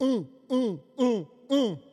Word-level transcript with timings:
Mm, 0.00 0.26
mm, 0.50 0.78
mm, 0.98 1.26
mm. 1.50 1.87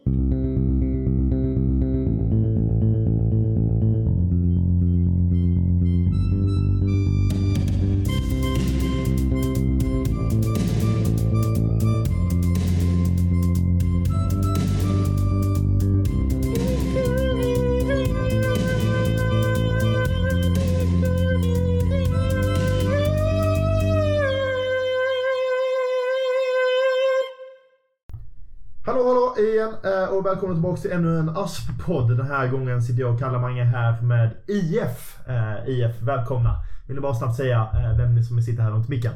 Hallå 29.36 29.48
igen 29.48 29.76
eh, 29.84 30.14
och 30.14 30.26
välkomna 30.26 30.56
tillbaka 30.56 30.82
till 30.82 30.92
ännu 30.92 31.20
en 31.20 31.30
ASP-podd. 31.30 32.18
Den 32.18 32.28
här 32.28 32.48
gången 32.48 32.82
sitter 32.82 33.02
jag 33.02 33.14
och 33.14 33.20
Kalle 33.20 33.40
Mange 33.40 33.64
här 33.64 34.02
med 34.02 34.32
IF. 34.48 35.28
Eh, 35.28 35.70
IF, 35.70 36.02
välkomna. 36.02 36.64
Vill 36.88 36.96
ni 36.96 37.02
bara 37.02 37.14
snabbt 37.14 37.36
säga 37.36 37.70
eh, 37.74 37.98
vem 37.98 38.16
ni 38.16 38.24
som 38.24 38.42
sitter 38.42 38.64
här 38.64 38.72
runt 38.72 38.90
micken? 38.90 39.14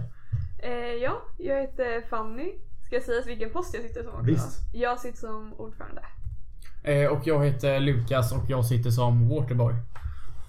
Eh, 0.60 0.72
ja, 1.04 1.22
jag 1.38 1.62
heter 1.62 2.10
Fanny. 2.10 2.52
Ska 2.86 2.96
jag 2.96 3.04
säga 3.04 3.22
vilken 3.26 3.50
post 3.50 3.74
jag 3.74 3.84
sitter 3.84 4.04
som 4.04 4.14
också? 4.14 4.26
Visst. 4.26 4.60
Jag 4.74 5.00
sitter 5.00 5.18
som 5.18 5.54
ordförande. 5.58 6.02
Eh, 6.84 7.12
och 7.12 7.28
jag 7.28 7.46
heter 7.46 7.80
Lukas 7.80 8.32
och 8.32 8.44
jag 8.48 8.66
sitter 8.66 8.90
som 8.90 9.30
Waterboy. 9.30 9.74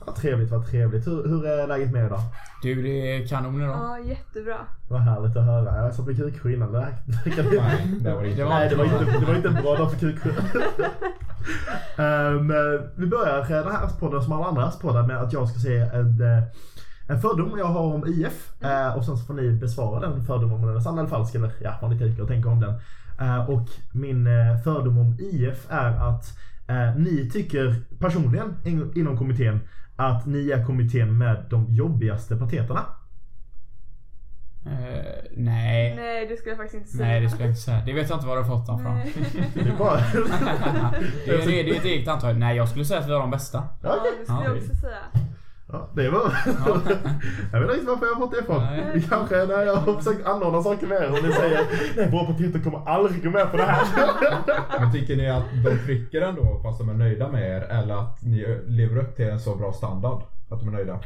Ja, 0.06 0.14
trevligt, 0.16 0.50
vad 0.50 0.70
trevligt. 0.70 1.06
Hur, 1.06 1.28
hur 1.28 1.46
är 1.46 1.66
läget 1.66 1.92
med 1.92 2.04
er 2.04 2.08
då? 2.08 2.20
Du, 2.62 2.82
det 2.82 3.16
är 3.16 3.26
kanon 3.26 3.62
idag. 3.62 3.76
Ja, 3.76 3.98
jättebra. 3.98 4.56
Vad 4.88 5.00
härligt 5.00 5.36
att 5.36 5.44
höra. 5.44 5.76
Jag 5.76 5.94
satt 5.94 6.06
med 6.06 6.16
kuksju 6.16 6.54
innan. 6.54 6.72
Det 6.72 6.78
verkade 6.78 7.48
inte... 7.56 7.62
Nej, 7.62 7.96
det 8.00 8.14
var 8.14 8.24
inte. 8.24 8.44
Nej, 8.44 8.68
det 8.68 8.76
var 8.76 8.84
inte, 8.84 9.18
det 9.20 9.26
var 9.26 9.34
inte 9.34 9.48
en 9.48 9.54
bra 9.54 9.76
dag 9.76 9.90
för 9.92 9.98
kuksju. 9.98 10.30
um, 12.02 12.48
vi 12.96 13.06
börjar 13.06 13.48
den 13.48 13.72
här 13.72 13.88
podden 13.98 14.22
som 14.22 14.32
alla 14.32 14.46
andra 14.46 14.70
poddar 14.70 15.06
med 15.06 15.16
att 15.16 15.32
jag 15.32 15.48
ska 15.48 15.58
säga 15.58 15.92
en, 15.92 16.20
eh, 16.22 16.42
en 17.08 17.20
fördom 17.20 17.58
jag 17.58 17.66
har 17.66 17.94
om 17.94 18.06
IF. 18.06 18.62
eh, 18.62 18.96
och 18.96 19.04
sen 19.04 19.16
så 19.16 19.24
får 19.24 19.34
ni 19.34 19.52
besvara 19.52 20.00
den 20.00 20.24
fördomen 20.24 20.54
om 20.54 20.66
den 20.66 20.76
är 20.76 20.80
sann 20.80 20.98
eller 20.98 21.08
falsk 21.08 21.34
eller 21.34 21.52
ja, 21.60 21.74
vad 21.82 21.90
ni 21.90 21.98
tänker 21.98 22.22
och 22.22 22.28
tänker 22.28 22.50
om 22.50 22.60
den. 22.60 22.74
Eh, 23.20 23.50
och 23.50 23.68
min 23.92 24.26
eh, 24.26 24.58
fördom 24.64 24.98
om 24.98 25.16
IF 25.20 25.66
är 25.70 26.08
att 26.08 26.38
eh, 26.70 26.96
ni 26.96 27.30
tycker 27.32 27.74
personligen 27.98 28.56
in, 28.64 28.92
inom 28.96 29.16
kommittén 29.16 29.60
att 29.96 30.26
ni 30.26 30.50
är 30.50 30.64
kommittén 30.64 31.18
med 31.18 31.46
de 31.50 31.66
jobbigaste 31.74 32.36
pateterna. 32.36 32.84
Eh, 34.66 35.24
nej. 35.36 35.96
Nej, 35.96 36.26
det 36.26 36.36
skulle 36.36 36.50
jag 36.50 36.58
faktiskt 36.58 36.74
inte 36.80 36.90
säga. 36.90 37.08
Nej, 37.08 37.20
det 37.20 37.28
skulle 37.28 37.44
jag 37.44 37.50
inte 37.50 37.60
säga. 37.60 37.82
Det 37.86 37.92
vet 37.92 38.08
jag 38.08 38.16
inte 38.16 38.26
var 38.26 38.36
du 38.36 38.42
har 38.42 38.48
fått 38.56 38.66
dem 38.66 38.78
från. 38.82 38.94
Det 39.54 39.70
är 39.70 39.76
bara... 39.78 39.96
det, 39.96 41.32
är, 41.32 41.46
det, 41.46 41.60
är, 41.60 41.64
det 41.64 41.70
är 41.70 41.76
ett 41.78 41.84
eget 41.84 42.08
antag. 42.08 42.38
Nej, 42.38 42.56
jag 42.56 42.68
skulle 42.68 42.84
säga 42.84 43.00
att 43.00 43.08
vi 43.08 43.12
har 43.12 43.20
de 43.20 43.30
bästa. 43.30 43.64
Ja, 43.82 43.96
det 44.18 44.24
skulle 44.24 44.38
jag 44.44 44.56
Ja. 44.56 44.60
också 44.60 44.74
säga. 44.74 44.96
Ja, 45.72 45.88
det 45.94 46.10
var... 46.10 46.20
jag 47.52 47.60
vet 47.60 47.76
inte 47.76 47.90
varför 47.90 48.06
jag 48.06 48.14
har 48.14 48.20
fått 48.20 48.30
det 48.30 48.38
ifrån. 48.38 48.62
Nej. 48.62 49.04
Kanske 49.08 49.36
när 49.46 49.62
jag 49.62 49.76
har 49.76 50.00
försökt 50.00 50.26
anordna 50.26 50.62
saker 50.62 50.86
med 50.86 51.02
er 51.02 51.08
och 51.10 51.22
ni 51.22 51.32
säger 51.32 51.60
nej 51.96 52.10
våra 52.10 52.24
pateter 52.24 52.58
kommer 52.58 52.88
aldrig 52.88 53.24
gå 53.24 53.30
med 53.30 53.50
på 53.50 53.56
det 53.56 53.62
här. 53.62 53.86
Men 54.80 54.92
tycker 54.92 55.16
ni 55.16 55.30
att 55.30 55.44
de 55.64 55.78
trycker 55.78 56.22
ändå 56.22 56.60
fast 56.62 56.78
de 56.78 56.88
är 56.88 56.94
nöjda 56.94 57.28
med 57.28 57.56
er 57.56 57.60
eller 57.60 57.94
att 57.94 58.22
ni 58.22 58.62
lever 58.66 58.96
upp 58.96 59.16
till 59.16 59.28
en 59.28 59.40
så 59.40 59.56
bra 59.56 59.72
standard 59.72 60.22
att 60.50 60.60
de 60.60 60.68
är 60.68 60.72
nöjda? 60.72 61.00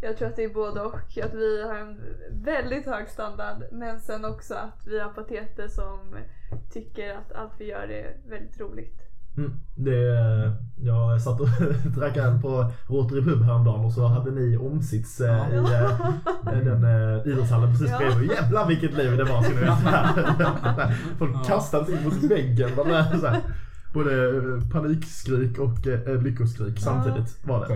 Jag 0.00 0.16
tror 0.16 0.28
att 0.28 0.36
det 0.36 0.44
är 0.44 0.54
både 0.54 0.80
och. 0.80 1.18
Att 1.24 1.34
vi 1.34 1.62
har 1.62 1.74
en 1.74 2.00
väldigt 2.30 2.86
hög 2.86 3.08
standard 3.08 3.62
men 3.72 4.00
sen 4.00 4.24
också 4.24 4.54
att 4.54 4.86
vi 4.86 5.00
har 5.00 5.08
pateter 5.08 5.68
som 5.68 6.16
tycker 6.72 7.14
att 7.14 7.32
allt 7.32 7.52
vi 7.58 7.64
gör 7.64 7.90
är 7.90 8.16
väldigt 8.28 8.60
roligt. 8.60 9.05
Mm, 9.36 9.52
det, 9.74 9.96
jag 10.80 11.22
satt 11.22 11.40
och 11.40 11.48
drack 11.96 12.16
öl 12.16 12.38
på 12.42 12.72
Rotary 12.88 13.22
Pub 13.24 13.42
häromdagen 13.42 13.84
och 13.84 13.92
så 13.92 14.06
hade 14.06 14.30
ni 14.30 14.56
omsits 14.56 15.20
eh, 15.20 15.48
i 15.54 15.56
eh, 15.56 16.58
den 16.64 16.84
eh, 16.84 17.26
idrottshallen 17.26 17.70
precis 17.70 17.90
Ja. 17.90 17.98
bredvid. 17.98 18.30
Jävlar 18.30 18.66
vilket 18.68 18.94
liv 18.94 19.16
det 19.16 19.24
var 19.24 19.42
ska 19.42 19.54
ni 19.54 19.60
veta. 19.60 20.08
Folk 21.18 21.30
Ja. 21.34 21.42
kastades 21.46 21.88
in 21.88 22.04
mot 22.04 22.22
väggen. 22.22 22.70
Här, 22.86 23.40
Både 23.94 24.26
eh, 24.36 24.68
panikskrik 24.72 25.58
och 25.58 25.86
eh, 25.86 26.22
lyckoskrik 26.22 26.78
samtidigt 26.80 27.46
var 27.46 27.66
det. 27.68 27.74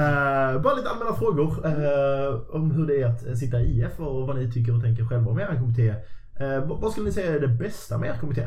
Eh, 0.00 0.62
bara 0.62 0.74
lite 0.74 0.88
allmänna 0.90 1.12
frågor 1.18 1.66
eh, 1.66 2.54
om 2.56 2.70
hur 2.70 2.86
det 2.86 3.02
är 3.02 3.06
att 3.06 3.38
sitta 3.38 3.60
i 3.60 3.80
IF 3.80 4.00
och 4.00 4.26
vad 4.26 4.36
ni 4.36 4.52
tycker 4.52 4.74
och 4.76 4.82
tänker 4.82 5.04
själva 5.04 5.30
om 5.30 5.38
er 5.40 5.56
kommitté. 5.60 5.88
Eh, 6.40 6.64
vad 6.68 6.80
vad 6.80 6.92
skulle 6.92 7.06
ni 7.06 7.12
säga 7.12 7.34
är 7.34 7.40
det 7.40 7.48
bästa 7.48 7.98
med 7.98 8.08
er 8.10 8.18
kommitté? 8.20 8.46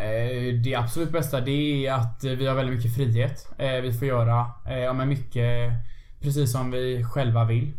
Eh, 0.00 0.54
det 0.54 0.74
absolut 0.74 1.12
bästa 1.12 1.40
det 1.40 1.86
är 1.86 1.92
att 1.92 2.24
vi 2.24 2.46
har 2.46 2.54
väldigt 2.54 2.76
mycket 2.76 2.94
frihet. 2.94 3.48
Eh, 3.58 3.80
vi 3.80 3.92
får 3.92 4.08
göra 4.08 4.46
eh, 4.66 4.78
ja, 4.78 4.92
men 4.92 5.08
mycket 5.08 5.72
precis 6.20 6.52
som 6.52 6.70
vi 6.70 7.04
själva 7.04 7.44
vill. 7.44 7.72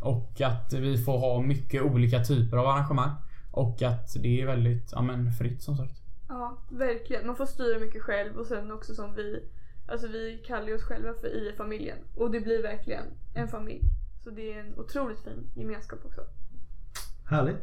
Och 0.00 0.40
att 0.40 0.72
vi 0.72 0.98
får 0.98 1.18
ha 1.18 1.40
mycket 1.40 1.82
olika 1.82 2.24
typer 2.24 2.56
av 2.56 2.66
arrangemang. 2.66 3.10
Och 3.50 3.82
att 3.82 4.22
det 4.22 4.40
är 4.42 4.46
väldigt 4.46 4.92
ja, 4.92 5.02
men 5.02 5.32
fritt 5.32 5.62
som 5.62 5.76
sagt. 5.76 6.02
Ja, 6.28 6.58
verkligen. 6.68 7.26
Man 7.26 7.36
får 7.36 7.46
styra 7.46 7.78
mycket 7.78 8.02
själv 8.02 8.36
och 8.36 8.46
sen 8.46 8.70
också 8.70 8.94
som 8.94 9.14
vi, 9.14 9.42
alltså 9.88 10.08
vi 10.08 10.42
kallar 10.46 10.74
oss 10.74 10.82
själva 10.82 11.14
för 11.20 11.48
IF-familjen 11.48 11.98
och 12.14 12.30
det 12.30 12.40
blir 12.40 12.62
verkligen 12.62 13.04
en 13.34 13.48
familj. 13.48 13.82
Så 14.24 14.30
det 14.30 14.52
är 14.52 14.60
en 14.60 14.78
otroligt 14.78 15.20
fin 15.20 15.50
gemenskap 15.54 16.04
också. 16.04 16.20
Härligt. 17.24 17.62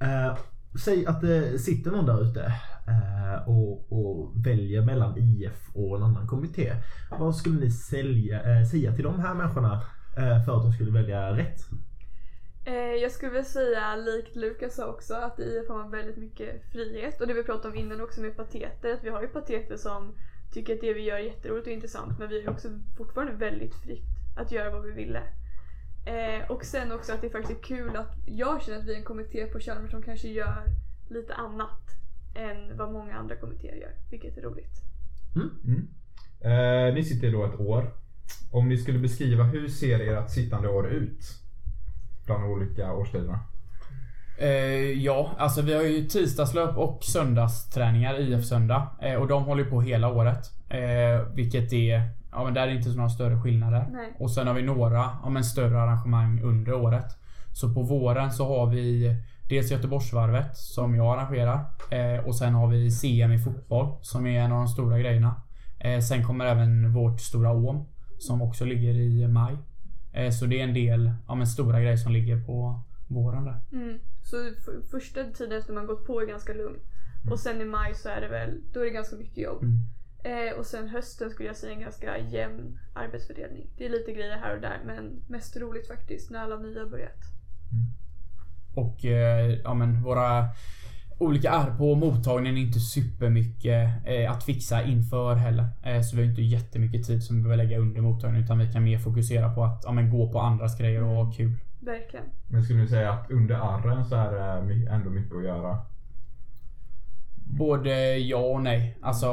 Eh, 0.00 0.38
säg 0.78 1.06
att 1.06 1.20
det 1.20 1.58
sitter 1.58 1.90
någon 1.90 2.06
där 2.06 2.22
ute 2.22 2.52
eh, 2.86 3.48
och, 3.48 3.92
och 3.92 4.46
väljer 4.46 4.82
mellan 4.82 5.18
IF 5.18 5.70
och 5.74 5.96
en 5.96 6.02
annan 6.02 6.26
kommitté. 6.26 6.72
Vad 7.10 7.36
skulle 7.36 7.60
ni 7.60 7.70
sälja, 7.70 8.42
eh, 8.42 8.66
säga 8.66 8.92
till 8.92 9.04
de 9.04 9.20
här 9.20 9.34
människorna 9.34 9.82
eh, 10.16 10.44
för 10.44 10.56
att 10.56 10.62
de 10.62 10.72
skulle 10.72 10.90
välja 10.90 11.36
rätt? 11.36 11.60
Jag 13.02 13.12
skulle 13.12 13.32
vilja 13.32 13.44
säga, 13.44 13.96
likt 13.96 14.36
Lukas 14.36 14.76
sa 14.76 14.86
också, 14.86 15.14
att 15.14 15.40
i 15.40 15.42
IF 15.42 15.68
har 15.68 15.76
man 15.78 15.90
väldigt 15.90 16.16
mycket 16.16 16.72
frihet. 16.72 17.20
Och 17.20 17.26
det 17.26 17.34
vi 17.34 17.42
pratade 17.42 17.68
om 17.68 17.74
innan 17.74 18.00
också 18.00 18.20
med 18.20 18.36
pateter, 18.36 18.92
att 18.92 19.04
vi 19.04 19.10
har 19.10 19.22
ju 19.22 19.28
pateter 19.28 19.76
som 19.76 20.14
tycker 20.52 20.74
att 20.74 20.80
det 20.80 20.92
vi 20.92 21.02
gör 21.02 21.16
är 21.16 21.20
jätteroligt 21.20 21.66
och 21.66 21.72
intressant 21.72 22.18
men 22.18 22.28
vi 22.28 22.42
är 22.42 22.50
också 22.50 22.68
fortfarande 22.96 23.32
väldigt 23.32 23.74
fritt 23.74 24.04
att 24.36 24.52
göra 24.52 24.70
vad 24.70 24.82
vi 24.82 24.92
ville. 24.92 25.22
Eh, 26.04 26.50
och 26.50 26.64
sen 26.64 26.92
också 26.92 27.12
att 27.12 27.20
det 27.20 27.30
faktiskt 27.30 27.58
är 27.58 27.62
kul 27.62 27.96
att 27.96 28.14
jag 28.26 28.62
känner 28.62 28.78
att 28.78 28.86
vi 28.86 28.92
är 28.94 28.98
en 28.98 29.04
kommitté 29.04 29.46
på 29.46 29.60
Chalmers 29.60 29.90
som 29.90 30.02
kanske 30.02 30.28
gör 30.28 30.64
lite 31.08 31.34
annat 31.34 31.80
än 32.34 32.76
vad 32.76 32.92
många 32.92 33.14
andra 33.14 33.36
kommittéer 33.36 33.74
gör, 33.74 33.92
vilket 34.10 34.38
är 34.38 34.42
roligt. 34.42 34.82
Eh, 36.40 36.94
ni 36.94 37.04
sitter 37.04 37.32
då 37.32 37.44
ett 37.44 37.60
år. 37.60 37.90
Om 38.50 38.68
ni 38.68 38.78
skulle 38.78 38.98
beskriva 38.98 39.44
hur 39.44 39.68
ser 39.68 40.00
ert 40.00 40.30
sittande 40.30 40.68
år 40.68 40.88
ut? 40.88 41.24
Bland 42.26 42.42
de 42.44 42.50
olika 42.50 42.92
årstiderna. 42.92 43.38
Eh, 44.40 45.02
ja, 45.02 45.30
alltså 45.38 45.62
vi 45.62 45.74
har 45.74 45.82
ju 45.82 46.04
tisdagslöp 46.04 46.76
och 46.76 47.04
söndagsträningar 47.04 48.20
IF 48.20 48.44
söndag. 48.44 48.86
Eh, 49.00 49.14
och 49.14 49.28
de 49.28 49.44
håller 49.44 49.64
på 49.64 49.80
hela 49.80 50.08
året. 50.08 50.50
Eh, 50.68 51.26
vilket 51.34 51.72
är, 51.72 52.02
ja 52.32 52.44
men 52.44 52.54
där 52.54 52.62
är 52.62 52.66
det 52.66 52.76
inte 52.76 52.90
så 52.90 52.96
några 52.96 53.08
större 53.08 53.40
skillnader. 53.40 53.86
Nej. 53.92 54.16
Och 54.18 54.30
sen 54.30 54.46
har 54.46 54.54
vi 54.54 54.62
några, 54.62 55.10
ja 55.22 55.30
men 55.30 55.44
större 55.44 55.82
arrangemang 55.82 56.42
under 56.42 56.72
året. 56.72 57.16
Så 57.52 57.74
på 57.74 57.82
våren 57.82 58.32
så 58.32 58.48
har 58.48 58.66
vi 58.66 59.16
dels 59.48 59.70
Göteborgsvarvet 59.70 60.56
som 60.56 60.94
jag 60.94 61.18
arrangerar. 61.18 61.64
Och 62.26 62.36
sen 62.36 62.54
har 62.54 62.66
vi 62.66 62.90
CM 62.90 63.32
i 63.32 63.38
fotboll 63.38 63.94
som 64.02 64.26
är 64.26 64.40
en 64.40 64.52
av 64.52 64.58
de 64.58 64.68
stora 64.68 64.98
grejerna. 64.98 65.34
Sen 66.08 66.24
kommer 66.24 66.44
även 66.44 66.92
vårt 66.92 67.20
stora 67.20 67.52
OM 67.52 67.84
som 68.18 68.42
också 68.42 68.64
ligger 68.64 68.94
i 68.94 69.28
maj. 69.28 69.56
Så 70.32 70.46
det 70.46 70.60
är 70.60 70.64
en 70.64 70.74
del, 70.74 71.12
ja 71.28 71.34
men 71.34 71.46
stora 71.46 71.80
grejer 71.80 71.96
som 71.96 72.12
ligger 72.12 72.44
på 72.44 72.80
våren 73.06 73.44
där. 73.44 73.60
Mm. 73.72 73.98
Så 74.22 74.36
första 74.90 75.24
tiden 75.24 75.58
efter 75.58 75.72
man 75.72 75.86
gått 75.86 76.06
på 76.06 76.20
är 76.20 76.26
ganska 76.26 76.52
lugn. 76.52 76.80
Och 77.30 77.40
sen 77.40 77.60
i 77.60 77.64
maj 77.64 77.94
så 77.94 78.08
är 78.08 78.20
det 78.20 78.28
väl, 78.28 78.60
då 78.72 78.80
är 78.80 78.84
det 78.84 78.90
ganska 78.90 79.16
mycket 79.16 79.38
jobb. 79.38 79.62
Mm. 79.62 79.80
Eh, 80.24 80.58
och 80.58 80.66
sen 80.66 80.88
hösten 80.88 81.30
skulle 81.30 81.48
jag 81.48 81.56
säga 81.56 81.72
en 81.72 81.80
ganska 81.80 82.18
jämn 82.18 82.78
arbetsfördelning. 82.94 83.70
Det 83.76 83.86
är 83.86 83.90
lite 83.90 84.12
grejer 84.12 84.36
här 84.36 84.54
och 84.54 84.60
där 84.60 84.82
men 84.86 85.22
mest 85.28 85.56
roligt 85.56 85.88
faktiskt 85.88 86.30
när 86.30 86.40
alla 86.40 86.58
nya 86.58 86.86
börjat. 86.86 87.20
Och 88.74 89.04
eh, 89.04 89.58
ja 89.64 89.74
men 89.74 90.02
våra 90.02 90.48
olika 91.18 91.50
är 91.50 91.78
på 91.78 91.94
mottagningen 91.94 92.56
är 92.56 92.62
inte 92.62 92.80
supermycket 92.80 93.90
eh, 94.06 94.32
att 94.32 94.44
fixa 94.44 94.82
inför 94.82 95.34
heller. 95.34 95.68
Eh, 95.82 96.02
så 96.02 96.16
vi 96.16 96.22
har 96.22 96.30
inte 96.30 96.42
jättemycket 96.42 97.06
tid 97.06 97.22
som 97.22 97.36
vi 97.36 97.42
behöver 97.42 97.64
lägga 97.64 97.78
under 97.78 98.00
mottagningen 98.00 98.44
utan 98.44 98.58
vi 98.58 98.72
kan 98.72 98.84
mer 98.84 98.98
fokusera 98.98 99.54
på 99.54 99.64
att 99.64 99.82
ja, 99.84 99.92
men 99.92 100.10
gå 100.10 100.32
på 100.32 100.40
andras 100.40 100.78
grejer 100.78 101.02
och 101.02 101.24
ha 101.24 101.32
kul. 101.32 101.56
Verkligen. 101.80 102.24
Men 102.48 102.62
skulle 102.62 102.78
ni 102.78 102.88
säga 102.88 103.12
att 103.12 103.30
under 103.30 103.54
arren 103.54 104.04
så 104.04 104.14
är 104.14 104.32
det 104.32 104.90
ändå 104.90 105.10
mycket 105.10 105.36
att 105.36 105.44
göra? 105.44 105.78
Både 107.58 108.16
ja 108.18 108.38
och 108.38 108.62
nej. 108.62 108.98
Alltså 109.02 109.28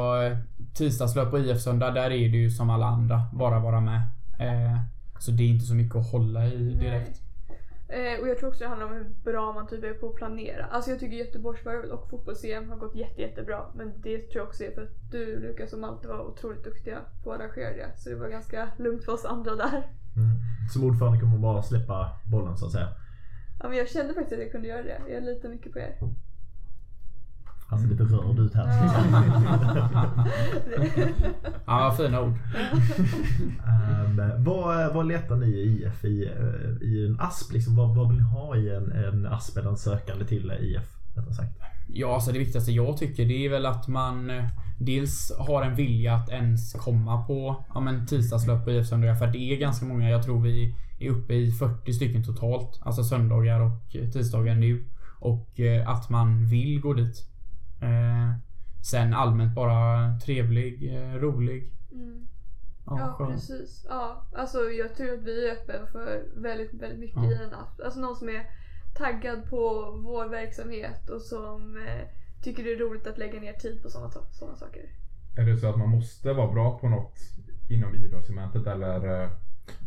tisdagslöp 0.74 1.32
och 1.32 1.38
IF 1.38 1.60
söndag 1.60 1.90
där 1.90 2.10
är 2.10 2.28
det 2.28 2.38
ju 2.38 2.50
som 2.50 2.70
alla 2.70 2.86
andra. 2.86 3.22
Bara 3.32 3.58
vara 3.58 3.80
med. 3.80 4.00
Eh, 4.40 4.80
så 5.18 5.30
det 5.30 5.42
är 5.42 5.48
inte 5.48 5.66
så 5.66 5.74
mycket 5.74 5.96
att 5.96 6.12
hålla 6.12 6.46
i 6.46 6.74
direkt. 6.74 7.20
Eh, 7.88 8.20
och 8.20 8.28
jag 8.28 8.38
tror 8.38 8.48
också 8.48 8.64
det 8.64 8.68
handlar 8.68 8.86
om 8.86 8.92
hur 8.92 9.32
bra 9.32 9.52
man 9.52 9.66
typ 9.66 9.84
är 9.84 9.92
på 9.92 10.08
att 10.08 10.14
planera. 10.14 10.64
Alltså 10.64 10.90
jag 10.90 11.00
tycker 11.00 11.16
Göteborgsvarvet 11.16 11.90
och 11.90 12.10
fotbolls-EM 12.10 12.70
har 12.70 12.76
gått 12.76 12.94
jätte, 12.94 13.22
jättebra. 13.22 13.64
Men 13.74 14.00
det 14.00 14.18
tror 14.18 14.40
jag 14.40 14.48
också 14.48 14.64
är 14.64 14.70
för 14.70 14.82
att 14.82 15.10
du 15.10 15.40
Lukas 15.40 15.72
och 15.72 15.78
Malte 15.78 16.08
var 16.08 16.20
otroligt 16.20 16.64
duktiga 16.64 16.98
på 17.24 17.32
att 17.32 17.40
arrangera 17.40 17.70
det. 17.70 17.92
Så 17.96 18.08
det 18.08 18.16
var 18.16 18.28
ganska 18.28 18.68
lugnt 18.78 19.04
för 19.04 19.12
oss 19.12 19.24
andra 19.24 19.54
där. 19.54 19.82
Mm. 20.16 20.38
Som 20.72 20.84
ordförande 20.84 21.20
kommer 21.20 21.32
man 21.32 21.40
bara 21.42 21.62
släppa 21.62 22.20
bollen 22.30 22.56
så 22.56 22.66
att 22.66 22.72
säga. 22.72 22.88
Ja, 23.60 23.68
men 23.68 23.78
jag 23.78 23.88
kände 23.88 24.14
faktiskt 24.14 24.32
att 24.32 24.38
jag 24.38 24.52
kunde 24.52 24.68
göra 24.68 24.82
det. 24.82 25.00
Jag 25.08 25.24
litar 25.24 25.48
mycket 25.48 25.72
på 25.72 25.78
er. 25.78 25.96
Han 27.68 27.78
ser 27.78 27.88
lite 27.88 28.02
rörd 28.02 28.38
ut 28.38 28.54
här. 28.54 28.66
Ja, 31.66 31.78
vad 31.88 31.96
fina 31.96 32.20
ord. 32.20 32.34
Um, 33.66 34.44
vad, 34.44 34.94
vad 34.94 35.06
letar 35.06 35.36
ni 35.36 35.46
i 35.46 35.82
IF 35.82 36.04
i, 36.04 36.26
eh, 36.26 36.88
i 36.88 37.06
en 37.06 37.20
asp? 37.20 37.52
Liksom, 37.52 37.76
vad, 37.76 37.96
vad 37.96 38.08
vill 38.08 38.16
ni 38.18 38.24
ha 38.24 38.56
i 38.56 38.74
en, 38.74 38.92
en 38.92 39.26
asp 39.26 39.56
en 39.56 39.76
sökande 39.76 40.24
till 40.24 40.52
IF? 40.60 40.97
Rättare 41.18 41.34
sagt. 41.34 41.58
Ja, 41.88 42.14
alltså 42.14 42.32
det 42.32 42.38
viktigaste 42.38 42.72
jag 42.72 42.96
tycker 42.96 43.24
det 43.24 43.46
är 43.46 43.50
väl 43.50 43.66
att 43.66 43.88
man 43.88 44.30
eh, 44.30 44.44
dels 44.78 45.32
har 45.38 45.62
en 45.62 45.74
vilja 45.74 46.14
att 46.14 46.28
ens 46.30 46.72
komma 46.72 47.26
på 47.26 47.64
ja, 47.74 47.80
men 47.80 48.06
tisdagslöp 48.06 48.64
på 48.64 48.70
IF 48.70 48.86
söndagar. 48.86 49.14
För 49.14 49.26
det 49.26 49.38
är 49.38 49.56
ganska 49.56 49.86
många. 49.86 50.10
Jag 50.10 50.22
tror 50.22 50.40
vi 50.42 50.76
är 50.98 51.10
uppe 51.10 51.34
i 51.34 51.50
40 51.52 51.92
stycken 51.92 52.24
totalt. 52.24 52.80
Alltså 52.82 53.04
söndagar 53.04 53.60
och 53.60 53.96
eh, 53.96 54.08
tisdagar 54.10 54.54
nu. 54.54 54.84
Och 55.20 55.60
eh, 55.60 55.88
att 55.88 56.10
man 56.10 56.46
vill 56.46 56.80
gå 56.80 56.92
dit. 56.94 57.26
Eh, 57.82 58.32
sen 58.90 59.14
allmänt 59.14 59.54
bara 59.54 60.18
trevlig, 60.18 60.94
eh, 60.94 61.14
rolig. 61.14 61.72
Mm. 61.92 62.26
Ja, 62.86 63.16
Ja, 63.18 63.26
precis. 63.26 63.86
Ja, 63.88 64.26
alltså 64.36 64.58
jag 64.58 64.94
tror 64.94 65.14
att 65.14 65.22
vi 65.22 65.48
är 65.48 65.52
öppna 65.52 65.86
för 65.92 66.24
väldigt, 66.36 66.74
väldigt 66.74 67.00
mycket 67.00 67.16
Ja. 67.22 67.30
i 67.32 67.34
en 67.34 67.54
app. 67.54 67.80
Alltså 67.84 68.00
någon 68.00 68.16
som 68.16 68.28
är 68.28 68.42
taggad 68.98 69.50
på 69.50 69.90
vår 70.04 70.28
verksamhet 70.28 71.10
och 71.10 71.20
som 71.22 71.76
eh, 71.86 72.06
tycker 72.42 72.64
det 72.64 72.72
är 72.72 72.78
roligt 72.78 73.06
att 73.06 73.18
lägga 73.18 73.40
ner 73.40 73.52
tid 73.52 73.82
på 73.82 73.88
sådana 73.90 74.10
såna 74.30 74.56
saker. 74.56 74.82
Är 75.38 75.44
det 75.44 75.56
så 75.56 75.68
att 75.70 75.78
man 75.78 75.88
måste 75.88 76.32
vara 76.32 76.52
bra 76.52 76.78
på 76.78 76.88
något 76.88 77.18
inom 77.70 77.94
idrottssegmentet 77.94 78.66
eller? 78.66 79.22
eh, 79.22 79.30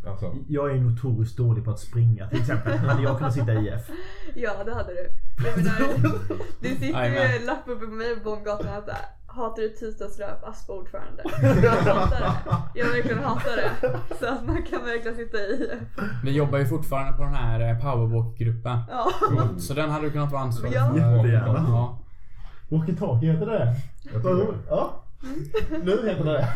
Alltså, 0.06 0.36
Jag 0.48 0.72
är 0.72 0.76
notoriskt 0.76 1.38
dålig 1.38 1.66
på 1.66 1.72
att 1.72 1.80
springa 1.80 2.30
till 2.30 2.40
exempel. 2.42 2.78
Hade 2.78 3.04
jag 3.04 3.18
kunnat 3.18 3.34
sitta 3.34 3.54
i 3.54 3.68
IF? 3.68 3.90
Ja, 4.36 4.64
det 4.64 4.74
hade 4.74 4.94
du. 4.94 5.10
Jag 5.46 5.58
menar, 5.58 5.80
det 6.62 6.70
sitter 6.70 7.40
ju 7.40 7.46
lapp 7.46 7.68
uppe 7.68 7.86
på 7.86 7.92
mig 7.92 8.16
på 8.16 8.30
gånggatan 8.30 8.68
att 8.68 8.88
äh, 8.90 8.96
hatar 9.32 9.62
du 9.62 9.70
tisdagslöp, 9.70 10.44
Aspa 10.44 10.74
ordförande. 10.74 11.24
Jag 11.64 11.72
hatar 11.72 12.20
det. 12.20 12.80
Jag 12.80 12.86
verkligen 12.86 13.24
hatar 13.24 13.56
det. 13.56 14.00
Så 14.20 14.26
att 14.26 14.46
man 14.46 14.64
kan 14.64 14.86
verkligen 14.86 15.18
sitta 15.18 15.38
i. 15.38 15.80
Vi 16.24 16.32
jobbar 16.32 16.58
ju 16.60 16.66
fortfarande 16.66 17.14
på 17.18 17.24
den 17.24 17.34
här 17.34 17.60
eh, 17.70 17.80
powerwalk-gruppen. 17.80 18.80
Ja. 18.90 19.12
Så 19.60 19.74
den 19.74 19.90
hade 19.90 20.06
du 20.06 20.12
kunnat 20.12 20.32
vara 20.32 20.42
ansvarig 20.42 20.74
Ja. 20.76 20.90
för. 20.94 20.98
Jättegärna. 21.00 21.66
Ja. 21.70 22.00
Walkie-talkie 22.70 23.32
heter 23.34 23.46
det? 23.46 23.76
det. 24.20 24.58
Ja. 24.70 25.04
Nu 25.84 26.10
heter 26.10 26.26
det 26.26 26.48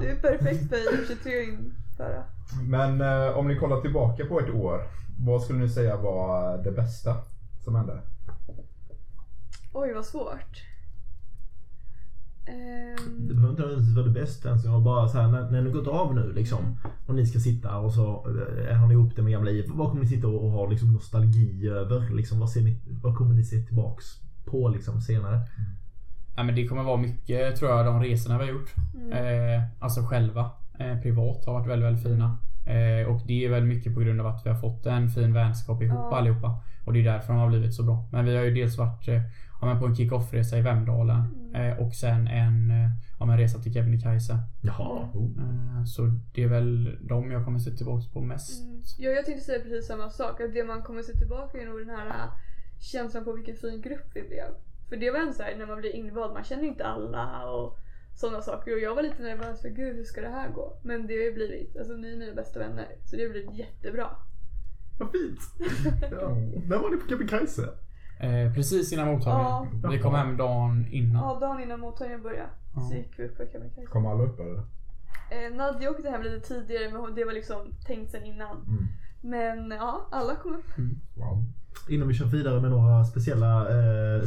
Det 0.00 0.10
är 0.10 0.16
perfekt 0.16 0.68
för 0.68 1.06
23 1.06 1.42
att 1.42 1.48
införa. 1.48 2.22
Men 2.68 3.00
eh, 3.00 3.38
om 3.38 3.48
ni 3.48 3.56
kollar 3.58 3.80
tillbaka 3.80 4.24
på 4.24 4.40
ett 4.40 4.50
år. 4.54 4.82
Vad 5.26 5.42
skulle 5.42 5.58
ni 5.58 5.68
säga 5.68 5.96
var 5.96 6.58
det 6.64 6.70
bästa 6.70 7.14
som 7.64 7.74
hände? 7.74 8.00
Oj, 9.72 9.92
vad 9.92 10.04
svårt. 10.04 10.62
Ehm, 12.48 13.28
Det 13.28 13.34
behöver 13.34 13.50
inte 13.50 13.62
nödvändigtvis 13.62 13.96
vara 13.96 14.06
det 14.06 14.12
bästa 14.20 14.48
ens. 14.48 14.64
Jag 14.64 14.82
bara 14.82 15.08
så 15.08 15.18
här, 15.18 15.28
när, 15.28 15.50
när 15.50 15.62
ni 15.62 15.70
gått 15.70 15.86
av 15.88 16.14
nu 16.14 16.32
liksom. 16.32 16.58
Och 17.06 17.14
ni 17.14 17.26
ska 17.26 17.38
sitta 17.38 17.76
och 17.78 17.92
så 17.92 18.26
eh, 18.70 18.76
har 18.76 18.86
ni 18.86 18.94
ihop 18.94 19.16
det 19.16 19.22
med 19.22 19.32
gamla 19.32 19.50
IF. 19.50 19.66
Vad 19.68 19.88
kommer 19.88 20.02
ni 20.02 20.08
sitta 20.08 20.26
och, 20.28 20.44
och 20.44 20.50
ha 20.50 20.66
liksom 20.70 20.92
nostalgi 20.92 21.68
över? 21.68 22.10
Liksom, 22.14 22.38
vad, 22.40 22.50
ser 22.50 22.60
ni, 22.62 22.78
vad 23.02 23.16
kommer 23.16 23.34
ni 23.34 23.44
se 23.44 23.56
tillbaks 23.56 24.04
på 24.44 24.68
liksom 24.68 25.00
senare? 25.00 25.40
Ja, 26.36 26.42
men 26.42 26.54
det 26.54 26.66
kommer 26.68 26.82
vara 26.82 26.96
mycket 26.96 27.56
tror 27.56 27.70
jag 27.70 27.86
de 27.86 28.02
resorna 28.02 28.38
vi 28.38 28.44
har 28.44 28.52
gjort. 28.52 28.74
Eh, 29.12 29.62
alltså 29.78 30.00
själva. 30.02 30.50
Eh, 30.78 30.98
privat 31.02 31.44
har 31.46 31.52
varit 31.52 31.68
väldigt, 31.68 31.86
väldigt 31.86 32.02
fina. 32.04 32.38
Eh, 32.66 33.08
och 33.08 33.20
det 33.26 33.44
är 33.44 33.50
väl 33.50 33.64
mycket 33.64 33.94
på 33.94 34.00
grund 34.00 34.20
av 34.20 34.26
att 34.26 34.46
vi 34.46 34.50
har 34.50 34.56
fått 34.56 34.86
en 34.86 35.08
fin 35.10 35.32
vänskap 35.32 35.82
ihop 35.82 35.98
Ja. 36.10 36.16
allihopa. 36.18 36.60
Och 36.84 36.92
det 36.92 37.00
är 37.00 37.04
därför 37.12 37.32
de 37.32 37.38
har 37.40 37.48
blivit 37.48 37.74
så 37.74 37.82
bra. 37.82 38.08
Men 38.12 38.24
vi 38.24 38.36
har 38.36 38.44
ju 38.44 38.54
dels 38.54 38.78
varit 38.78 39.08
eh, 39.08 39.20
ja, 39.60 39.66
men 39.66 39.78
på 39.78 39.86
en 39.86 39.94
kick-off-resa 39.94 40.58
i 40.58 40.62
Vemdalen. 40.62 41.52
Eh, 41.54 41.78
och 41.78 41.94
sen 41.94 42.28
en 42.28 42.70
eh, 42.70 42.90
ja, 43.18 43.26
men 43.26 43.38
resa 43.38 43.58
till 43.58 43.74
Kebnekaise. 43.74 44.38
Jaha. 44.60 45.08
Eh, 45.14 45.84
så 45.84 46.02
det 46.34 46.42
är 46.42 46.48
väl 46.48 46.98
de 47.00 47.32
jag 47.32 47.44
kommer 47.44 47.58
se 47.58 47.70
tillbaka 47.70 48.04
på 48.12 48.20
mest. 48.20 48.62
Mm. 48.62 48.82
Ja, 48.98 49.10
jag 49.10 49.24
tänkte 49.24 49.44
säga 49.44 49.62
precis 49.62 49.86
samma 49.86 50.10
sak. 50.10 50.40
Att 50.40 50.54
det 50.54 50.64
man 50.64 50.82
kommer 50.82 51.02
se 51.02 51.12
tillbaka 51.12 51.60
är 51.60 51.66
nog 51.66 51.78
den 51.78 51.90
här 51.90 52.06
äh, 52.06 52.32
känslan 52.80 53.24
på 53.24 53.32
vilken 53.32 53.56
fin 53.56 53.80
grupp 53.80 54.10
vi 54.14 54.22
blev. 54.22 54.48
För 54.88 54.96
det 54.96 55.10
var 55.10 55.18
en 55.18 55.34
så 55.34 55.42
här 55.42 55.56
när 55.58 55.66
man 55.66 55.78
blir 55.78 55.96
invald, 55.96 56.32
man 56.32 56.44
känner 56.44 56.64
inte 56.64 56.84
alla 56.84 57.50
och 57.50 57.78
sådana 58.14 58.42
saker. 58.42 58.72
Och 58.72 58.80
jag 58.80 58.94
var 58.94 59.02
lite 59.02 59.22
nervös 59.22 59.62
för 59.62 59.68
gud 59.68 59.96
hur 59.96 60.04
ska 60.04 60.20
det 60.20 60.28
här 60.28 60.48
gå? 60.48 60.78
Men 60.82 61.06
det 61.06 61.14
har 61.14 61.22
ju 61.22 61.32
blivit, 61.32 61.76
alltså 61.76 61.92
ni 61.92 62.12
är 62.12 62.16
mina 62.16 62.34
bästa 62.34 62.58
vänner. 62.58 62.88
Så 63.04 63.16
det 63.16 63.22
har 63.22 63.30
blivit 63.30 63.54
jättebra. 63.54 64.10
Vad 64.98 65.10
fint. 65.10 65.40
Ja. 66.10 66.36
När 66.68 66.78
var 66.78 66.90
ni 66.90 66.96
på 66.96 67.08
Kebnekaise? 67.08 67.68
Eh, 68.20 68.54
precis 68.54 68.92
innan 68.92 69.06
mottagningen. 69.06 69.80
Ja. 69.82 69.88
Vi 69.90 69.98
kom 69.98 70.14
hem 70.14 70.36
dagen 70.36 70.86
innan. 70.90 71.22
Ja, 71.22 71.38
dagen 71.40 71.60
innan 71.62 71.80
mottagningen 71.80 72.22
började 72.22 72.48
Ja. 72.74 72.80
så 72.88 72.94
gick 72.94 73.18
vi 73.18 73.24
upp 73.24 73.36
på 73.36 73.42
Kebnekaise. 73.52 73.90
Kom 73.90 74.06
alla 74.06 74.22
upp 74.22 74.40
eller? 74.40 74.58
Eh, 75.30 75.56
Nadja 75.56 75.90
åkte 75.90 76.10
hem 76.10 76.22
lite 76.22 76.48
tidigare 76.48 76.92
men 76.92 77.14
det 77.14 77.24
var 77.24 77.32
liksom 77.32 77.58
tänkt 77.86 78.10
sen 78.10 78.24
innan. 78.24 78.56
Mm. 78.66 78.86
Men 79.20 79.70
ja, 79.70 80.08
alla 80.10 80.34
kom 80.34 80.54
upp. 80.54 80.66
Wow. 81.14 81.44
Innan 81.88 82.08
vi 82.08 82.14
kör 82.14 82.26
vidare 82.26 82.60
med 82.60 82.70
några 82.70 83.04
speciella, 83.04 83.60
eh, 83.68 84.22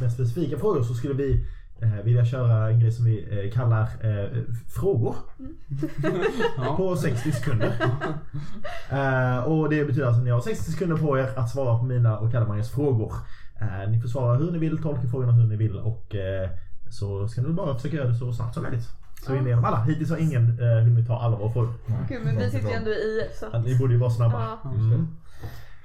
mer 0.00 0.08
specifika 0.08 0.58
frågor 0.58 0.82
så 0.82 0.94
skulle 0.94 1.14
vi 1.14 1.46
vilja 2.04 2.24
köra 2.24 2.70
en 2.70 2.80
grej 2.80 2.92
som 2.92 3.04
vi 3.04 3.44
eh, 3.46 3.52
kallar 3.52 3.82
eh, 3.82 4.28
frågor. 4.74 5.16
Ja. 6.56 6.76
På 6.76 6.96
60 6.96 7.32
sekunder. 7.32 7.72
Eh, 8.90 9.38
och 9.44 9.70
det 9.70 9.84
betyder 9.84 10.06
alltså 10.06 10.20
att 10.20 10.24
ni 10.24 10.30
har 10.30 10.40
60 10.40 10.72
sekunder 10.72 10.96
på 10.96 11.18
er 11.18 11.28
att 11.36 11.50
svara 11.50 11.78
på 11.78 11.84
mina 11.84 12.18
och 12.18 12.32
Kalmarens 12.32 12.70
frågor. 12.70 13.12
Eh, 13.60 13.90
ni 13.90 14.00
får 14.00 14.08
svara 14.08 14.36
hur 14.36 14.52
ni 14.52 14.58
vill, 14.58 14.82
tolka 14.82 15.08
frågorna 15.08 15.32
hur 15.32 15.46
ni 15.46 15.56
vill 15.56 15.76
och 15.78 16.14
eh, 16.14 16.50
så 16.90 17.28
ska 17.28 17.42
ni 17.42 17.48
bara 17.48 17.74
försöka 17.74 17.96
göra 17.96 18.08
det 18.08 18.14
så 18.14 18.32
snabbt 18.32 18.54
som 18.54 18.62
möjligt. 18.62 18.88
Så 19.26 19.32
vi 19.32 19.38
är 19.38 19.46
igenom 19.46 19.64
alla. 19.64 19.82
Hittills 19.82 20.10
har 20.10 20.16
ingen 20.16 20.58
eh, 20.60 20.84
hunnit 20.84 21.06
ta 21.06 21.18
alla 21.20 21.36
våra 21.36 21.52
frågor. 21.52 21.74
Gud 22.08 22.20
men 22.24 22.36
vi 22.38 22.50
sitter 22.50 22.68
ju 22.68 22.74
ändå 22.74 22.90
i 22.90 23.28
så 23.40 23.46
att, 23.46 23.64
Ni 23.64 23.78
borde 23.78 23.92
ju 23.92 23.98
vara 24.00 24.10
snabba. 24.10 24.58
Ja. 24.64 24.70
Mm. 24.70 25.08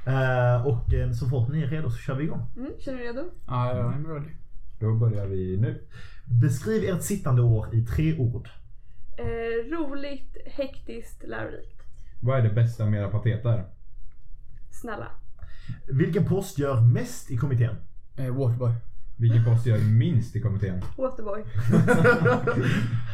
Eh, 0.06 0.68
och 0.68 0.94
eh, 0.94 1.12
så 1.12 1.28
fort 1.28 1.50
ni 1.50 1.62
är 1.64 1.68
redo 1.68 1.90
så 1.90 1.98
kör 1.98 2.16
vi 2.16 2.24
igång. 2.24 2.46
mm, 2.58 2.72
Känner 2.80 2.98
du 2.98 3.04
redo? 3.04 3.22
Ja, 3.48 3.68
jag 3.76 3.78
är 3.78 4.14
ready. 4.14 4.30
Då 4.80 4.96
börjar 4.96 5.26
vi 5.28 5.58
nu. 5.58 5.82
Beskriv 6.26 6.84
ert 6.84 7.02
sittande 7.04 7.42
år 7.42 7.76
i 7.76 7.86
tre 7.86 8.18
ord. 8.18 8.50
Eh, 9.18 9.78
roligt, 9.78 10.38
hektiskt, 10.46 11.24
lärorikt. 11.28 11.82
Vad 12.22 12.40
är 12.40 12.44
det 12.44 12.50
bästa 12.50 12.86
med 12.86 13.00
era 13.02 13.10
pateter? 13.10 13.66
Snälla. 14.72 15.08
Vilken 15.88 16.26
post 16.26 16.60
gör 16.60 16.82
mest 16.82 17.32
i 17.32 17.38
kommittén? 17.38 17.76
Eh, 18.18 18.36
Waterboy. 18.36 18.72
Vilken 19.18 19.46
post 19.46 19.66
gör 19.66 19.78
minst 19.80 20.36
i 20.36 20.42
kommittén? 20.42 20.82
Waterboy. 20.98 21.44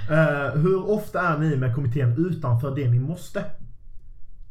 Eh, 0.10 0.62
hur 0.62 0.90
ofta 0.90 1.22
är 1.22 1.38
ni 1.38 1.58
med 1.58 1.76
kommittén 1.76 2.16
utanför 2.18 2.76
det 2.76 2.90
ni 2.90 3.00
måste? 3.00 3.46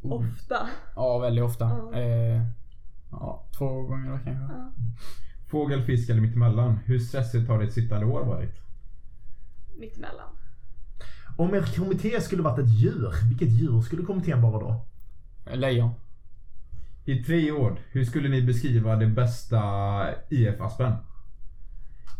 Ofta. 0.01 0.67
Ja, 0.95 1.17
väldigt 1.19 1.43
ofta. 1.43 1.65
Ja. 1.65 1.99
Eh, 1.99 2.41
ja, 3.11 3.43
två 3.57 3.81
gånger 3.81 4.11
då 4.11 4.17
kanske. 4.23 4.53
Ja. 4.53 4.71
Fågel, 5.47 5.83
fisk 5.83 6.09
eller 6.09 6.21
mittemellan? 6.21 6.79
Hur 6.85 6.99
stressigt 6.99 7.47
har 7.47 7.59
ditt 7.59 7.73
sittande 7.73 8.05
år 8.05 8.25
varit? 8.25 8.55
Mittemellan. 9.77 10.35
Om 11.37 11.53
er 11.53 11.75
kommitté 11.75 12.21
skulle 12.21 12.43
varit 12.43 12.59
ett 12.59 12.69
djur, 12.69 13.13
vilket 13.29 13.49
djur 13.49 13.81
skulle 13.81 14.03
kommittén 14.03 14.41
vara 14.41 14.59
då? 14.59 14.85
Lejon. 15.55 15.91
I 17.05 17.23
tre 17.23 17.51
ord, 17.51 17.77
hur 17.91 18.05
skulle 18.05 18.29
ni 18.29 18.41
beskriva 18.41 18.95
det 18.95 19.07
bästa 19.07 19.61
IF-aspen? 20.29 20.91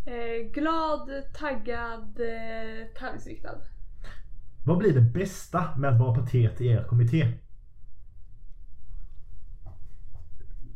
Eh, 0.05 0.51
glad, 0.53 1.10
taggad, 1.34 2.20
eh, 2.20 2.88
tävlingsriktad. 3.00 3.62
Vad 4.65 4.77
blir 4.77 4.94
det 4.94 5.01
bästa 5.01 5.77
med 5.77 5.89
att 5.89 6.00
vara 6.00 6.15
patet 6.15 6.62
i 6.62 6.67
er 6.67 6.84
kommitté? 6.84 7.34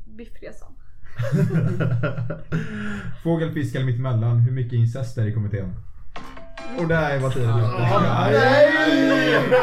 Biffresan. 0.05 0.78
Fågel, 3.23 3.51
fisk 3.51 3.75
eller 3.75 3.85
mittemellan? 3.85 4.37
Hur 4.39 4.51
mycket 4.51 4.73
incest 4.73 5.17
är 5.17 5.25
i 5.25 5.33
kommittén? 5.33 5.75
Och 6.77 6.87
där 6.87 7.19
var 7.19 7.29
tiden 7.29 7.59
ute. 7.59 7.69
Nej! 7.69 9.39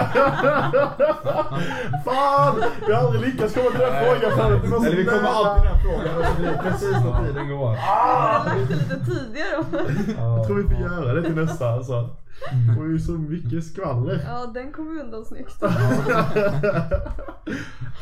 Fan! 2.05 2.63
Vi 2.87 2.93
har 2.93 3.01
aldrig 3.07 3.23
lyckats 3.23 3.55
komma 3.55 3.71
till 3.71 3.81
den 3.81 4.05
frågan 4.05 4.37
förut. 4.39 4.63
Det 4.63 4.69
var 4.69 4.79
så 4.81 4.87
Eller 4.87 4.97
vi 4.97 5.05
kommer 5.05 5.29
alltid 5.29 5.63
till 5.63 5.71
den 5.71 5.81
frågan 5.81 6.19
och 6.19 6.25
så 6.27 6.35
blir 6.37 6.47
det 6.49 6.59
precis 6.63 6.93
när 6.93 7.27
tiden 7.27 7.49
går. 7.49 7.57
Borde 7.59 7.77
lagt 7.77 8.69
det 8.69 8.75
lite 8.75 9.05
tidigare. 9.05 9.65
Jag 10.19 10.47
tror 10.47 10.57
vi 10.57 10.63
får 10.75 10.81
göra 10.83 11.15
det 11.15 11.23
till 11.23 11.35
nästa 11.35 11.69
alltså. 11.69 12.09
Det 12.51 12.73
var 12.81 12.87
ju 12.87 12.99
så 12.99 13.13
mycket 13.13 13.65
skvaller. 13.65 14.25
ja, 14.29 14.47
den 14.55 14.73
kom 14.73 14.99
undan 14.99 15.25
snyggt. 15.25 15.63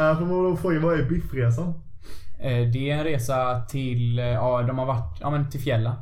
Uh, 0.01 0.19
får 0.19 0.27
man 0.27 0.45
då 0.45 0.57
fråga, 0.57 0.81
vad 0.81 1.01
är 1.01 1.03
biffresan? 1.03 1.75
Eh, 2.45 2.69
det 2.73 2.91
är 2.91 2.99
en 2.99 3.05
resa 3.05 3.61
till, 3.69 4.19
eh, 4.19 4.25
ja 4.25 4.63
de 4.63 4.79
har 4.79 4.87
varit, 4.87 5.21
ja 5.21 5.31
men 5.31 5.51
till 5.51 5.61
fjällen. 5.61 5.95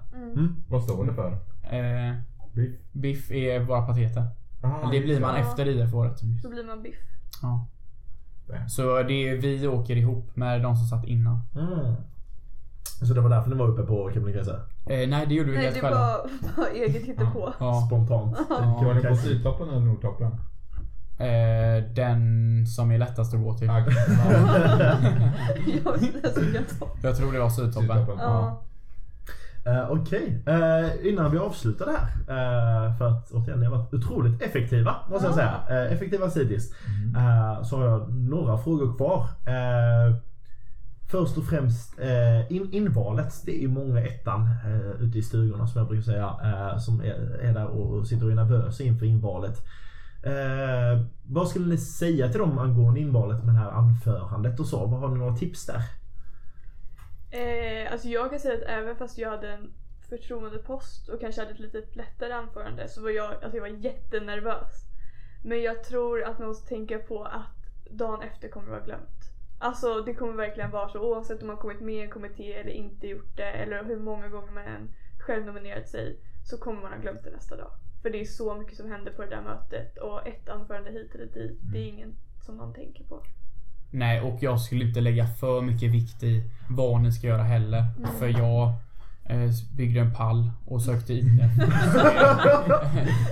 Vad 0.69 0.83
står 0.83 1.05
det 1.07 1.15
för? 1.15 1.33
Eh, 1.63 2.15
Biff? 2.53 2.75
biff 2.93 3.31
är 3.31 3.61
våra 3.61 3.83
pateter. 3.83 4.27
Ah, 4.63 4.91
Det 4.91 5.01
blir 5.01 5.21
man 5.21 5.35
Ja. 5.35 5.41
efter 5.41 5.69
IF-året. 5.69 6.21
Då 6.43 6.49
blir 6.51 6.65
man 6.65 6.83
biff. 6.83 6.97
Ja. 7.43 7.67
Det. 8.47 8.69
Så 8.69 9.03
det 9.03 9.29
är, 9.29 9.37
vi 9.37 9.67
åker 9.69 9.97
ihop 9.97 10.37
med 10.37 10.63
de 10.63 10.77
som 10.77 10.87
satt 10.87 11.05
innan. 11.05 11.39
Mm. 11.55 11.95
Så 13.09 13.15
det 13.15 13.21
var 13.21 13.31
därför 13.31 13.51
ni 13.51 13.57
var 13.57 13.69
uppe 13.69 13.83
på 13.83 14.11
Kebnekaise? 14.15 14.61
Eh, 14.87 15.09
nej 15.09 15.27
det 15.29 15.35
gjorde 15.35 15.51
vi 15.51 15.57
Nej, 15.57 15.65
helt 15.65 15.75
det 15.75 15.81
själva. 15.81 15.99
var 16.01 16.31
bara 16.57 16.69
eget 16.69 17.03
hittepå. 17.03 17.53
Ja. 17.61 17.83
Spontant. 17.87 18.37
Var 18.51 18.87
Ja. 18.87 18.95
ni 18.95 19.03
på 19.03 19.17
Sydtoppen 19.17 19.69
eller 19.69 19.81
Nordtoppen? 19.81 20.31
Eh, 21.19 21.85
den 21.95 22.67
som 22.67 22.91
är 22.91 22.99
lättast 22.99 23.35
att 23.35 23.41
gå 23.41 23.55
till. 23.55 23.67
Jag. 23.67 23.85
Jag 27.03 27.17
tror 27.17 27.33
det 27.33 27.39
var 27.39 27.51
Sydtoppen. 27.51 27.99
Sydtoppen. 27.99 28.19
Ja. 28.19 28.63
Uh, 29.67 29.91
Okej, 29.91 30.43
Eh, 30.47 31.07
innan 31.13 31.31
vi 31.31 31.39
avslutar 31.39 31.87
det 31.87 31.93
här. 31.93 32.09
eh, 32.89 32.97
för 32.99 33.09
att 33.09 33.31
återigen, 33.31 33.61
ni 33.61 33.67
har 33.67 33.77
varit 33.77 33.95
otroligt 33.95 34.43
effektiva 34.43 34.97
måste 35.11 35.27
jag 35.27 35.35
säga. 35.35 35.55
Uh, 35.71 35.93
effektiva 35.93 36.31
sidis. 36.31 36.73
Eh, 37.17 37.63
så 37.63 37.77
har 37.77 37.85
jag 37.85 38.13
några 38.13 38.59
frågor 38.59 38.97
kvar. 38.97 39.29
Först 41.11 41.39
och 41.39 41.45
främst 41.45 41.99
in, 42.49 42.73
invalet. 42.73 43.43
Det 43.47 43.65
är 43.65 43.69
många 43.69 44.01
ettan 44.01 44.49
uh, 44.67 45.03
ute 45.03 45.19
i 45.19 45.23
stugorna 45.23 45.67
som 45.67 45.79
jag 45.79 45.89
brukar 45.89 46.03
säga. 46.03 46.35
som 46.79 47.01
är, 47.01 47.39
är 47.41 47.53
där 47.55 47.67
och 47.67 48.07
sitter 48.07 48.25
och 48.27 48.33
är 48.33 48.37
nervösa 48.37 48.83
inför 48.83 49.07
invalet. 49.07 49.67
Eh, 50.23 51.01
vad 51.23 51.49
skulle 51.49 51.67
ni 51.67 51.77
säga 51.79 52.29
till 52.29 52.41
dem 52.41 52.59
angående 52.59 53.01
invalet 53.01 53.45
med 53.45 53.55
det 53.55 53.59
här 53.59 53.71
anförandet 53.71 54.61
och 54.61 54.67
så? 54.67 54.87
Vad 54.87 55.01
har 55.01 55.09
ni 55.09 55.19
några 55.19 55.37
tips 55.37 55.67
där? 55.67 55.83
Eh, 57.31 57.93
alltså 57.93 58.09
jag 58.09 58.31
kan 58.31 58.41
säga 58.41 58.55
att 58.55 58.63
även 58.63 58.97
fast 58.97 59.19
jag 59.19 59.31
hade 59.31 59.53
en 59.53 59.73
förtroendepost 60.09 61.09
och 61.09 61.21
kanske 61.21 61.41
hade 61.41 61.53
ett 61.53 61.59
lite 61.59 61.83
lättare 61.93 62.33
anförande 62.33 62.89
så 62.89 63.03
var 63.03 63.11
jag, 63.11 63.33
alltså 63.33 63.57
jag 63.57 63.61
var 63.61 63.69
jättenervös. 63.69 64.85
Men 65.45 65.63
jag 65.63 65.85
tror 65.85 66.23
att 66.23 66.39
man 66.39 66.49
måste 66.49 66.69
tänka 66.69 66.99
på 66.99 67.25
att 67.25 67.91
dagen 67.91 68.23
efter 68.23 68.49
kommer 68.49 68.71
vara 68.71 68.81
glömt. 68.81 69.33
Alltså 69.59 70.01
det 70.01 70.15
kommer 70.15 70.33
verkligen 70.33 70.71
vara 70.71 70.89
så 70.89 71.01
oavsett 71.01 71.43
om 71.43 71.47
man 71.47 71.57
kommit 71.57 71.81
med 71.81 71.95
i 71.95 72.01
en 72.01 72.11
kommitté 72.11 72.53
eller 72.53 72.71
inte 72.71 73.07
gjort 73.07 73.37
det 73.37 73.51
eller 73.51 73.85
hur 73.85 73.99
många 73.99 74.29
gånger 74.29 74.53
man 74.53 74.65
än 74.65 74.95
själv 75.19 75.47
nominerat 75.47 75.89
sig 75.89 76.21
så 76.45 76.59
kommer 76.59 76.83
man 76.83 76.93
ha 76.93 76.99
glömt 76.99 77.25
det 77.25 77.31
nästa 77.31 77.57
dag. 77.57 77.71
För 78.03 78.11
det 78.11 78.21
är 78.21 78.25
så 78.25 78.55
mycket 78.55 78.77
som 78.77 78.91
händer 78.91 79.13
på 79.13 79.23
det 79.23 79.29
där 79.29 79.43
mötet 79.43 79.99
och 79.99 80.27
ett 80.27 80.49
anförande 80.49 80.91
hit 80.91 81.15
eller 81.15 81.27
dit, 81.27 81.59
det 81.73 81.79
är 81.79 81.89
ingen 81.89 82.15
som 82.41 82.57
man 82.57 82.75
tänker 82.75 83.05
på. 83.05 83.23
Nej, 83.91 84.21
och 84.21 84.43
jag 84.43 84.61
skulle 84.61 84.85
inte 84.85 85.01
lägga 85.01 85.27
för 85.27 85.61
mycket 85.61 85.91
vikt 85.91 86.23
i 86.23 86.51
vad 86.69 87.01
ni 87.01 87.13
ska 87.13 87.27
göra 87.27 87.43
heller. 87.43 87.85
För 88.19 88.29
jag 88.29 88.73
eh, 89.25 89.51
byggde 89.77 90.01
en 90.01 90.15
pall 90.15 90.51
och 90.67 90.83
sökte 90.83 91.13
IT. 91.13 91.25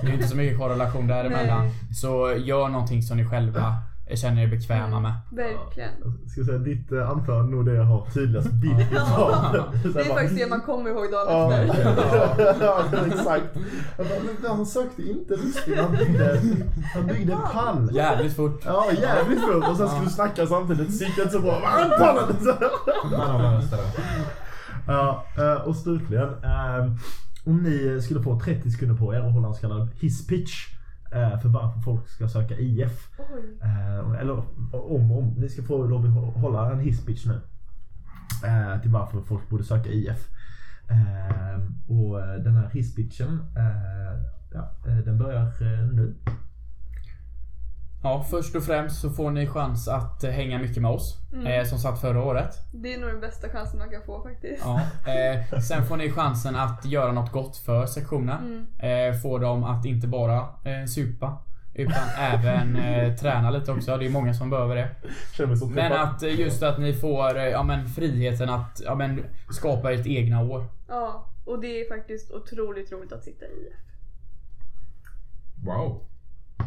det 0.01 0.07
är 0.07 0.13
inte 0.13 0.27
så 0.27 0.37
mycket 0.37 0.57
korrelation 0.57 1.07
däremellan. 1.07 1.65
Nej. 1.65 1.73
Så 1.93 2.35
gör 2.37 2.69
någonting 2.69 3.03
som 3.03 3.17
ni 3.17 3.25
själva 3.25 3.75
känner 4.17 4.43
er 4.43 4.47
bekväma 4.47 4.99
med. 4.99 5.13
Verkligen. 5.31 5.91
Jag 6.21 6.31
ska 6.31 6.43
säga 6.43 6.57
ditt 6.57 6.91
eh, 6.91 7.09
anförande 7.09 7.51
är 7.51 7.55
nog 7.55 7.65
det 7.65 7.73
jag 7.73 7.83
har 7.83 8.05
tydligast 8.13 8.51
bild 8.51 8.79
utav. 8.91 9.55
Det 9.93 9.99
är 9.99 10.03
faktiskt 10.03 10.35
det 10.39 10.49
man 10.49 10.61
kommer 10.61 10.89
ihåg 10.89 11.11
dagen 11.11 11.51
efter. 11.51 12.55
ja, 12.61 12.83
exakt. 13.07 13.45
Jag 13.97 14.07
bara, 14.41 14.49
Han 14.55 14.65
sökte 14.65 15.01
inte 15.01 15.33
risken, 15.33 15.77
han 15.79 15.91
byggde, 15.91 16.41
han 16.93 17.07
byggde 17.07 17.33
en 17.33 17.39
pall. 17.53 17.89
Jävligt 17.95 18.35
fort. 18.35 18.61
Ja, 18.65 18.85
jävligt 19.01 19.41
fult. 19.41 19.67
Och 19.67 19.77
sen 19.77 19.87
skulle 19.89 20.05
du 20.05 20.11
snacka 20.11 20.47
samtidigt, 20.47 20.97
så 20.97 21.03
gick 21.03 21.15
det 21.15 21.21
inte 21.21 21.33
så 21.33 21.39
bra. 21.41 21.61
Ah, 21.65 21.97
pallen! 21.99 22.35
Man 23.11 23.29
har 23.31 23.51
vänster. 23.51 23.79
Ja, 24.87 25.25
eh, 25.37 25.53
och 25.67 25.75
slutligen. 25.75 26.29
eh, 26.43 26.91
Om 27.45 27.57
ni 27.63 28.01
skulle 28.01 28.21
få 28.23 28.39
30 28.39 28.71
sekunder 28.71 28.95
på 28.95 29.13
er 29.15 29.19
att 29.19 29.33
hålla 29.33 29.47
en 29.47 29.53
så 29.53 29.61
kallad 29.61 29.89
hisspitch 29.99 30.51
för 31.41 31.49
varför 31.49 31.79
folk 31.79 32.07
ska 32.07 32.27
söka 32.29 32.55
IF. 32.57 33.09
Oj. 33.19 33.57
Eh, 33.61 34.21
Eller 34.21 34.33
om, 34.73 35.11
om. 35.11 35.33
Ni 35.37 35.49
ska 35.49 35.63
få 35.63 35.85
lov 35.87 36.05
att 36.05 36.41
hålla 36.41 36.71
en 36.71 36.79
hisspitch 36.79 37.25
nu. 37.25 37.41
eh, 38.47 38.81
Till 38.81 38.91
varför 38.91 39.21
folk 39.21 39.49
borde 39.49 39.63
söka 39.63 39.89
IF. 39.89 40.27
Eh, 40.89 41.61
Och 41.87 42.21
eh, 42.21 42.35
den 42.43 42.55
här 42.55 42.69
hisspitchen, 42.69 43.39
eh, 43.57 44.21
ja, 44.53 44.71
eh, 44.87 44.97
den 44.97 45.17
börjar 45.17 45.43
eh, 45.45 45.87
nu. 45.93 46.15
Ja, 48.03 48.25
först 48.29 48.55
och 48.55 48.63
främst 48.63 49.01
så 49.01 49.09
får 49.09 49.31
ni 49.31 49.47
chans 49.47 49.87
att 49.87 50.23
eh, 50.23 50.31
hänga 50.31 50.59
mycket 50.59 50.81
med 50.81 50.91
oss. 50.91 51.17
Eh, 51.45 51.65
som 51.65 51.79
satt 51.79 52.01
förra 52.01 52.23
året. 52.23 52.55
Det 52.73 52.93
är 52.93 52.99
nog 52.99 53.09
den 53.09 53.19
bästa 53.19 53.49
chansen 53.49 53.79
man 53.79 53.89
kan 53.89 54.01
få 54.01 54.23
faktiskt. 54.23 54.63
Ja. 54.65 54.81
Eh, 55.11 55.59
sen 55.59 55.85
får 55.85 55.97
ni 55.97 56.11
chansen 56.11 56.55
att 56.55 56.85
göra 56.85 57.11
något 57.11 57.31
gott 57.31 57.57
för 57.57 57.85
sektionen. 57.85 58.67
Eh, 58.79 59.13
få 59.21 59.37
dem 59.37 59.63
att 59.63 59.85
inte 59.85 60.07
bara 60.07 60.47
supa. 60.87 61.43
Utan 61.73 62.03
även 62.17 62.77
träna 63.17 63.49
lite 63.51 63.71
också. 63.71 63.97
Det 63.97 64.05
är 64.05 64.09
många 64.09 64.33
som 64.33 64.49
behöver 64.49 64.75
det. 64.75 64.89
Så 65.33 65.65
Men 65.65 65.93
att 65.93 66.21
just 66.21 66.63
att 66.63 66.79
ni 66.79 66.93
får 66.93 67.37
ja, 67.37 67.63
men 67.63 67.87
friheten 67.87 68.49
att 68.49 68.81
ja, 68.85 68.95
men 68.95 69.23
skapa 69.49 69.93
ert 69.93 70.07
egna 70.07 70.41
år. 70.41 70.65
Ja, 70.87 71.27
och 71.45 71.61
det 71.61 71.81
är 71.81 71.97
faktiskt 71.97 72.31
otroligt 72.31 72.91
roligt 72.91 73.11
att 73.11 73.23
sitta 73.23 73.45
i. 73.45 73.73
Wow. 75.65 76.10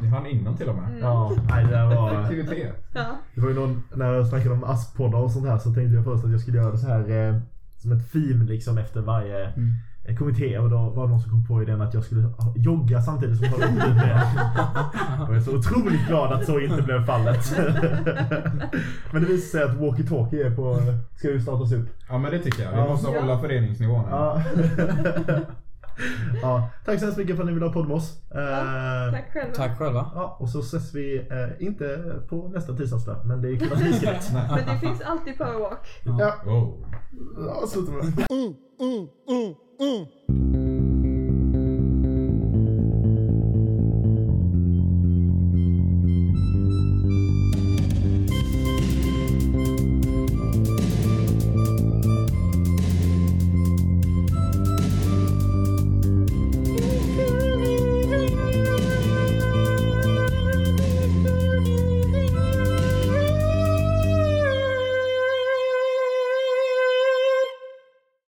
Ni 0.03 0.09
hann 0.09 0.27
innan 0.27 0.57
till 0.57 0.69
och 0.69 0.75
med. 0.75 0.99
Ja, 1.03 1.33
nej, 1.49 1.65
det 1.67 1.85
var... 1.97 2.13
Effektivitet. 2.23 2.85
Ja. 2.95 3.05
Det 3.35 3.41
var 3.41 3.49
ju 3.49 3.55
någon, 3.55 3.83
när 3.95 4.13
jag 4.13 4.27
snackade 4.27 4.51
om 4.55 4.65
askpoddar 4.65 5.19
och 5.19 5.31
sånt 5.31 5.47
här 5.47 5.59
så 5.59 5.75
tänkte 5.75 5.95
jag 5.95 6.05
först 6.05 6.25
att 6.25 6.31
jag 6.31 6.41
skulle 6.41 6.59
göra 6.59 6.71
det 6.73 6.79
så 6.79 6.87
här 6.87 7.29
eh, 7.29 7.37
som 7.79 7.93
ett 7.93 8.13
theme 8.13 8.45
liksom 8.45 8.79
efter 8.79 9.01
varje 9.01 9.45
eh, 10.05 10.17
kommitté 10.19 10.59
och 10.59 10.71
då 10.71 10.77
var 10.91 11.05
det 11.05 11.11
någon 11.11 11.21
som 11.21 11.31
kom 11.31 11.47
på 11.47 11.63
idén 11.63 11.81
att 11.81 11.95
jag 11.95 12.05
skulle 12.05 12.29
jogga 12.57 13.03
samtidigt 13.03 13.37
som 13.39 13.47
jag 13.47 13.69
upp 13.69 13.95
med. 13.95 14.23
Jag 15.19 15.37
är 15.37 15.41
så 15.41 15.57
otroligt 15.57 16.07
glad 16.09 16.33
att 16.33 16.47
så 16.47 16.61
inte 16.61 16.83
blev 16.83 17.07
fallet. 17.07 17.57
Men 19.13 19.23
det 19.23 19.29
visar 19.29 19.59
sig 19.59 19.63
att 19.63 19.77
walkie-talkie 19.79 20.47
är 20.47 20.51
på, 20.57 20.81
ska 21.17 21.31
ju 21.31 21.41
startas 21.41 21.73
upp. 21.73 21.89
Ja 22.09 22.19
men 22.19 22.31
det 22.31 22.39
tycker 22.39 22.63
jag. 22.63 22.83
Vi 22.83 22.89
måste 22.89 23.11
Ja. 23.11 23.21
hålla 23.21 23.39
föreningsnivån. 23.39 24.05
här. 24.05 24.17
Ja. 24.17 24.43
Ja, 26.43 26.71
tack 26.85 26.99
så 26.99 27.05
hemskt 27.05 27.19
mycket 27.19 27.37
för 27.37 27.43
att 27.43 27.47
ni 27.49 27.53
ville 27.55 27.67
ha 27.67 27.73
podd 27.73 27.89
med 27.89 27.97
oss. 27.97 28.19
Eh, 28.31 29.13
Tack 29.13 29.33
själva. 29.33 29.55
Tack 29.55 29.79
själva. 29.79 30.11
Ja, 30.15 30.37
och 30.41 30.49
så 30.49 30.61
ses 30.61 30.95
vi 30.95 31.17
eh, 31.19 31.67
inte 31.67 32.05
på 32.29 32.49
nästa 32.49 32.73
tisdagsdag, 32.77 33.17
men 33.27 33.43
det 33.43 33.49
är 33.49 33.57
kul 33.57 33.73
att 33.73 33.81
ni 33.85 33.93
ska. 33.93 34.11
Men 34.55 34.67
det 34.67 34.79
finns 34.81 35.01
alltid 35.01 35.39
powerwalk. 35.39 35.79
Ja, 36.05 36.35
Wow. 36.45 36.85
avsluta 37.63 37.93
med 37.93 38.05
det. 38.05 38.35
Mm, 38.35 38.55
mm, 38.81 39.09
mm, 39.29 39.55
mm. 39.81 40.74